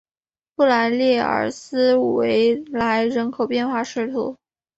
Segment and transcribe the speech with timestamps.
[0.55, 4.11] 布利盖尔斯维莱人口变化图示